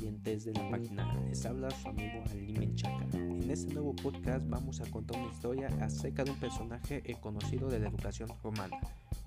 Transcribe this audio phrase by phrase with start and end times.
[0.00, 3.06] oyentes de la página, les habla su amigo Ali Menchaca.
[3.12, 7.80] En este nuevo podcast vamos a contar una historia acerca de un personaje conocido de
[7.80, 8.78] la educación romana,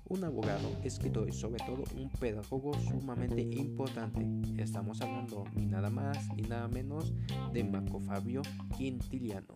[0.08, 4.26] un abogado, escritor y sobre todo un pedagogo sumamente importante.
[4.60, 7.12] Estamos hablando ni nada más ni nada menos
[7.52, 8.42] de Marco Fabio
[8.76, 9.54] Quintiliano.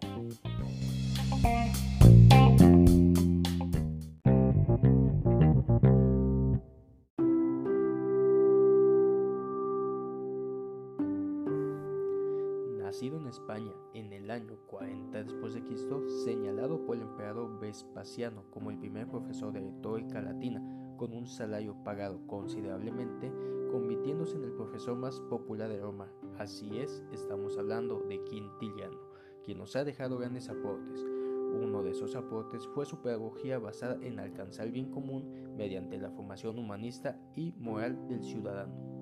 [12.98, 18.50] Nacido en España en el año 40 después de Cristo, señalado por el emperador Vespasiano
[18.50, 20.60] como el primer profesor de retórica latina
[20.96, 23.32] con un salario pagado considerablemente,
[23.70, 26.12] convirtiéndose en el profesor más popular de Roma.
[26.38, 28.98] Así es, estamos hablando de Quintiliano,
[29.44, 31.00] quien nos ha dejado grandes aportes.
[31.00, 36.10] Uno de esos aportes fue su pedagogía basada en alcanzar el bien común mediante la
[36.10, 38.97] formación humanista y moral del ciudadano.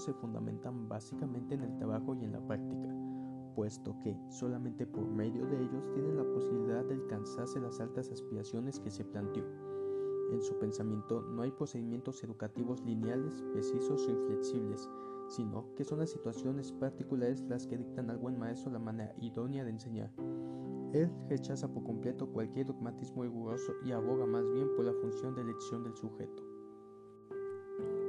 [0.00, 2.88] Se fundamentan básicamente en el trabajo y en la práctica,
[3.54, 8.80] puesto que solamente por medio de ellos tienen la posibilidad de alcanzarse las altas aspiraciones
[8.80, 9.44] que se planteó.
[10.32, 14.88] En su pensamiento no hay procedimientos educativos lineales, precisos o inflexibles,
[15.28, 19.64] sino que son las situaciones particulares las que dictan al buen maestro la manera idónea
[19.64, 20.10] de enseñar.
[20.92, 25.42] Él rechaza por completo cualquier dogmatismo riguroso y aboga más bien por la función de
[25.42, 26.49] elección del sujeto.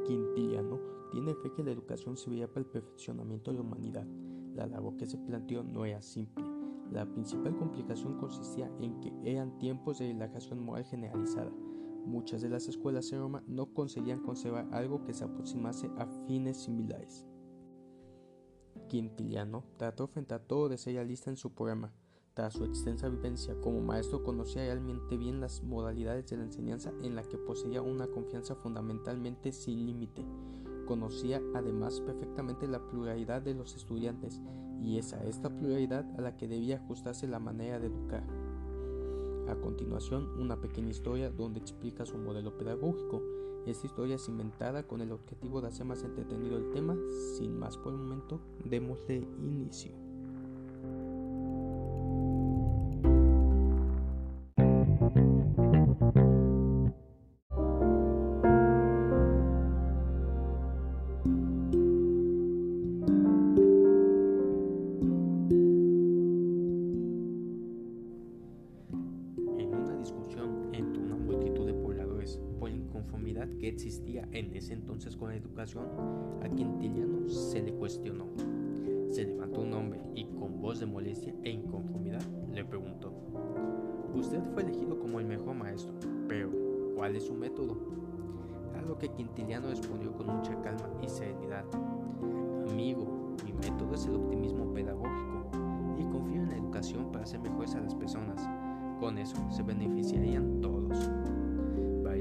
[0.04, 0.80] Quintiliano
[1.12, 4.08] tiene fe que la educación serviría para el perfeccionamiento de la humanidad.
[4.56, 6.44] La labor que se planteó no era simple.
[6.92, 11.52] La principal complicación consistía en que eran tiempos de relajación moral generalizada.
[12.06, 16.58] Muchas de las escuelas en Roma no conseguían conservar algo que se aproximase a fines
[16.58, 17.26] similares.
[18.88, 21.94] Quintiliano trató frente a todo de ser realista en su programa,
[22.50, 27.24] su extensa vivencia como maestro conocía realmente bien las modalidades de la enseñanza en la
[27.24, 30.26] que poseía una confianza fundamentalmente sin límite.
[30.88, 34.42] Conocía además perfectamente la pluralidad de los estudiantes
[34.82, 38.24] y es a esta pluralidad a la que debía ajustarse la manera de educar.
[39.48, 43.22] A continuación, una pequeña historia donde explica su modelo pedagógico.
[43.66, 46.98] Esta historia es inventada con el objetivo de hacer más entretenido el tema.
[47.38, 50.01] Sin más por el momento, démosle inicio.
[73.60, 75.86] Que existía en ese entonces con la educación,
[76.44, 78.28] a Quintiliano se le cuestionó.
[79.10, 82.22] Se levantó un hombre y con voz de molestia e inconformidad
[82.54, 83.14] le preguntó,
[84.14, 85.94] Usted fue elegido como el mejor maestro,
[86.28, 86.52] pero
[86.96, 87.78] ¿cuál es su método?
[88.78, 91.66] A lo que Quintiliano respondió con mucha calma y serenidad,
[92.70, 95.50] Amigo, mi método es el optimismo pedagógico
[96.00, 98.48] y confío en la educación para hacer mejores a las personas.
[99.00, 101.10] Con eso se beneficiarían todos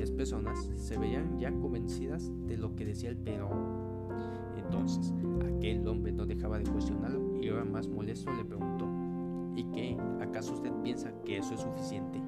[0.09, 4.09] personas se veían ya convencidas de lo que decía el pedagogo.
[4.57, 5.13] Entonces,
[5.57, 8.87] aquel hombre no dejaba de cuestionarlo y ahora más molesto le preguntó,
[9.57, 9.97] ¿y qué?
[10.21, 12.21] ¿Acaso usted piensa que eso es suficiente?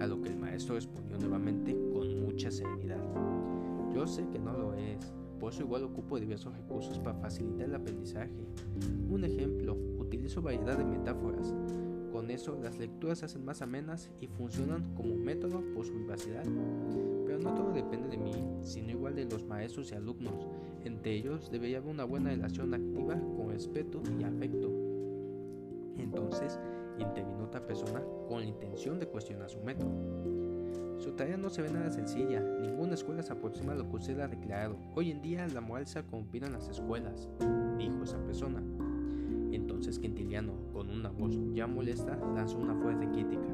[0.00, 2.98] A lo que el maestro respondió nuevamente con mucha serenidad.
[3.94, 7.74] Yo sé que no lo es, por eso igual ocupo diversos recursos para facilitar el
[7.74, 8.46] aprendizaje.
[9.08, 11.54] Un ejemplo, utilizo variedad de metáforas,
[12.12, 16.44] con eso las lecturas se hacen más amenas y funcionan como método por su vivacidad.
[17.26, 20.46] Pero no todo depende de mí, sino igual de los maestros y alumnos.
[20.84, 24.70] Entre ellos debería haber una buena relación activa con respeto y afecto.
[25.96, 26.58] Entonces
[26.98, 29.90] intervino otra persona con la intención de cuestionar su método.
[30.98, 34.20] Su tarea no se ve nada sencilla, ninguna escuela se aproxima a lo que usted
[34.20, 34.76] ha declarado.
[34.94, 37.28] Hoy en día la moral se corrompido en las escuelas,
[37.76, 38.62] dijo esa persona.
[39.82, 43.48] Entonces Quintiliano, con una voz ya molesta, lanzó una fuerte crítica.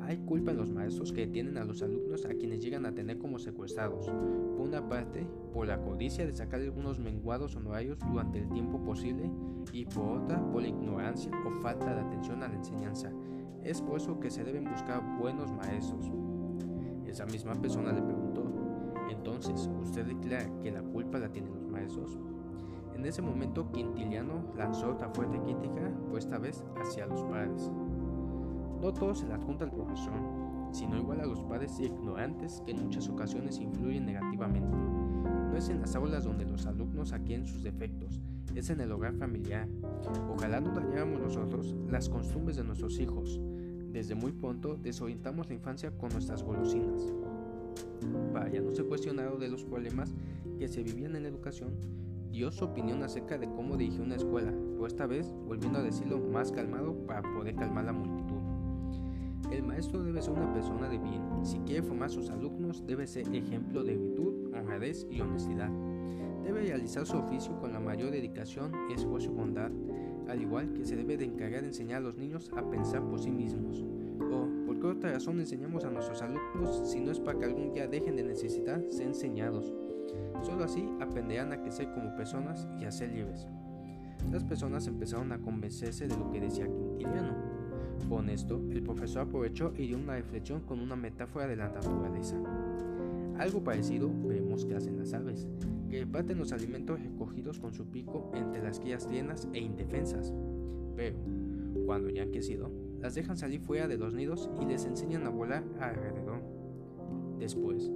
[0.00, 3.18] Hay culpa en los maestros que detienen a los alumnos a quienes llegan a tener
[3.18, 8.48] como secuestrados, por una parte por la codicia de sacar algunos menguados honorarios durante el
[8.48, 9.30] tiempo posible
[9.74, 13.12] y por otra por la ignorancia o falta de atención a la enseñanza.
[13.62, 16.10] Es por eso que se deben buscar buenos maestros.
[17.04, 18.50] Esa misma persona le preguntó,
[19.10, 21.29] entonces, ¿usted declara que la culpa la?
[23.00, 27.72] En ese momento Quintiliano lanzó otra fuerte crítica, pues esta vez hacia los padres.
[28.78, 30.12] No todo se le adjunta al profesor,
[30.70, 34.76] sino igual a los padres ignorantes que en muchas ocasiones influyen negativamente.
[34.76, 38.20] no es en las aulas donde los alumnos adquieren sus defectos,
[38.54, 39.66] es en el hogar familiar.
[40.36, 43.40] Ojalá no dañáramos nosotros las costumbres de nuestros hijos.
[43.90, 47.10] Desde muy pronto desorientamos la infancia con nuestras golosinas.
[48.34, 50.14] Vaya, no se cuestionaron de los problemas
[50.58, 51.78] que se vivían en la educación,
[52.30, 56.18] dio su opinión acerca de cómo dirigir una escuela, pero esta vez volviendo a decirlo
[56.18, 58.40] más calmado para poder calmar la multitud.
[59.50, 61.22] El maestro debe ser una persona de bien.
[61.42, 65.70] Si quiere formar a sus alumnos, debe ser ejemplo de virtud, honradez y honestidad.
[66.44, 69.70] Debe realizar su oficio con la mayor dedicación, esfuerzo y bondad,
[70.28, 73.18] al igual que se debe de encargar de enseñar a los niños a pensar por
[73.18, 73.84] sí mismos.
[74.32, 77.72] ¿O por qué otra razón enseñamos a nuestros alumnos si no es para que algún
[77.72, 79.74] día dejen de necesitar ser enseñados?
[80.42, 83.46] Solo así aprenderán a crecer como personas y a ser libres.
[84.30, 87.34] Las personas empezaron a convencerse de lo que decía Quintiliano.
[88.08, 92.36] Con esto, el profesor aprovechó y dio una reflexión con una metáfora de la naturaleza.
[93.38, 95.48] Algo parecido vemos que hacen las aves,
[95.88, 100.32] que baten los alimentos recogidos con su pico entre las crías tiernas e indefensas.
[100.96, 101.16] Pero,
[101.86, 102.70] cuando ya han crecido,
[103.00, 106.42] las dejan salir fuera de los nidos y les enseñan a volar alrededor.
[107.38, 107.90] Después,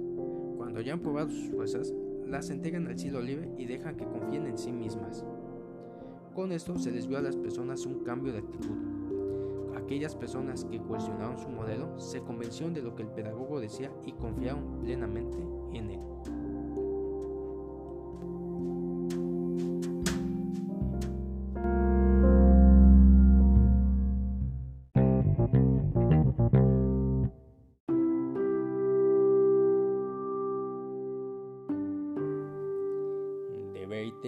[0.75, 1.93] cuando ya han probado sus fuerzas,
[2.27, 5.23] las entregan al cielo libre y dejan que confíen en sí mismas.
[6.33, 8.75] Con esto se les vio a las personas un cambio de actitud.
[9.77, 14.11] Aquellas personas que cuestionaron su modelo se convencieron de lo que el pedagogo decía y
[14.11, 15.37] confiaron plenamente
[15.71, 16.14] en él.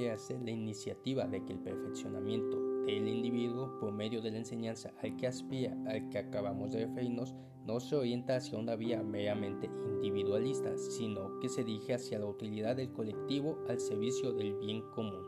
[0.05, 5.17] Hacer la iniciativa de que el perfeccionamiento del individuo por medio de la enseñanza al
[5.17, 7.35] que aspira, al que acabamos de referirnos,
[7.65, 12.77] no se orienta hacia una vía meramente individualista, sino que se dirige hacia la utilidad
[12.77, 15.25] del colectivo al servicio del bien común.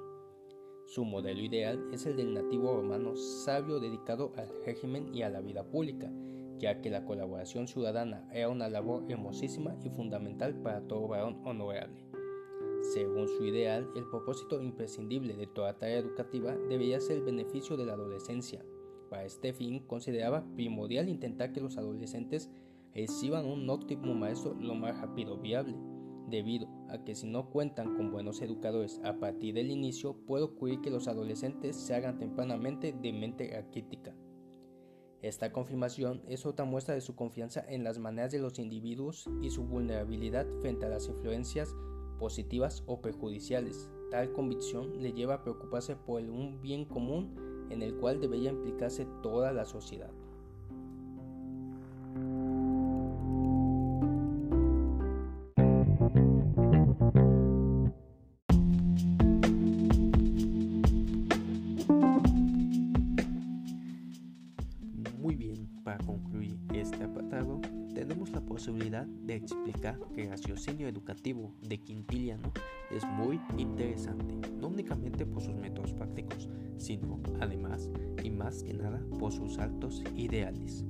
[0.85, 5.41] Su modelo ideal es el del nativo romano sabio dedicado al régimen y a la
[5.41, 6.09] vida pública,
[6.57, 12.18] ya que la colaboración ciudadana era una labor hermosísima y fundamental para todo varón honorable.
[12.81, 17.85] Según su ideal, el propósito imprescindible de toda tarea educativa debería ser el beneficio de
[17.85, 18.63] la adolescencia.
[19.09, 22.49] Para este fin, consideraba primordial intentar que los adolescentes
[22.93, 25.75] reciban un óptimo maestro lo más rápido viable,
[26.29, 30.81] debido a que si no cuentan con buenos educadores a partir del inicio, puede ocurrir
[30.81, 34.15] que los adolescentes se hagan tempranamente de mente crítica.
[35.21, 39.49] Esta confirmación es otra muestra de su confianza en las maneras de los individuos y
[39.49, 41.75] su vulnerabilidad frente a las influencias
[42.19, 43.89] positivas o perjudiciales.
[44.11, 49.07] Tal convicción le lleva a preocuparse por un bien común en el cual debería implicarse
[49.23, 50.11] toda la sociedad.
[69.07, 72.51] De explicar que el raciocinio educativo de Quintiliano
[72.91, 77.89] es muy interesante, no únicamente por sus métodos prácticos, sino además
[78.23, 80.85] y más que nada por sus altos ideales.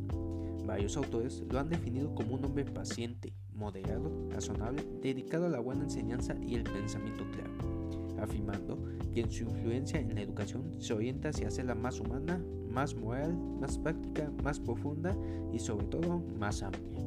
[0.65, 5.83] Varios autores lo han definido como un hombre paciente, moderado, razonable, dedicado a la buena
[5.83, 8.77] enseñanza y el pensamiento claro, afirmando
[9.13, 13.35] que en su influencia en la educación se orienta hacia hacerla más humana, más moral,
[13.59, 15.17] más práctica, más profunda
[15.51, 16.99] y sobre todo más amplia.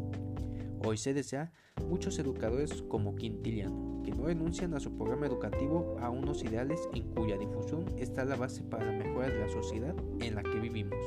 [0.84, 1.52] Hoy se desea
[1.88, 7.04] muchos educadores como Quintiliano, que no renuncian a su programa educativo a unos ideales en
[7.14, 10.98] cuya difusión está la base para la de la sociedad en la que vivimos.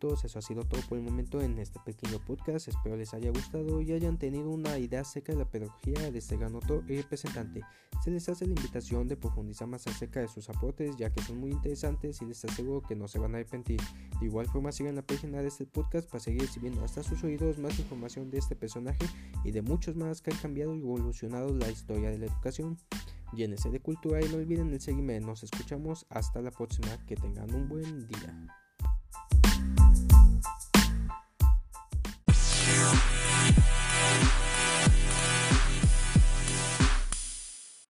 [0.00, 2.68] Eso ha sido todo por el momento en este pequeño podcast.
[2.68, 6.38] Espero les haya gustado y hayan tenido una idea acerca de la pedagogía de este
[6.38, 7.60] gran autor y representante.
[8.02, 11.38] Se les hace la invitación de profundizar más acerca de sus aportes ya que son
[11.38, 13.78] muy interesantes y les aseguro que no se van a arrepentir.
[14.20, 17.58] De igual forma sigan la página de este podcast para seguir recibiendo hasta sus oídos
[17.58, 19.04] más información de este personaje
[19.44, 22.78] y de muchos más que han cambiado y evolucionado la historia de la educación.
[23.34, 25.20] Llénese de cultura y no olviden el seguirme.
[25.20, 26.88] Nos escuchamos hasta la próxima.
[27.06, 28.69] Que tengan un buen día.
[32.80, 33.09] Bye.